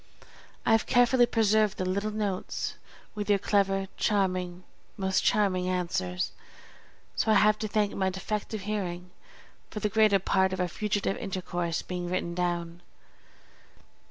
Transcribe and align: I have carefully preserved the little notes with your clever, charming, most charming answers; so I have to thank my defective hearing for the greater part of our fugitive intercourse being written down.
I 0.65 0.71
have 0.71 0.87
carefully 0.87 1.27
preserved 1.27 1.77
the 1.77 1.85
little 1.85 2.09
notes 2.09 2.73
with 3.13 3.29
your 3.29 3.37
clever, 3.37 3.87
charming, 3.97 4.63
most 4.97 5.23
charming 5.23 5.69
answers; 5.69 6.31
so 7.15 7.31
I 7.31 7.35
have 7.35 7.59
to 7.59 7.67
thank 7.67 7.93
my 7.95 8.09
defective 8.09 8.61
hearing 8.61 9.11
for 9.69 9.79
the 9.79 9.89
greater 9.89 10.17
part 10.17 10.53
of 10.53 10.59
our 10.59 10.67
fugitive 10.67 11.17
intercourse 11.17 11.83
being 11.83 12.09
written 12.09 12.33
down. 12.33 12.81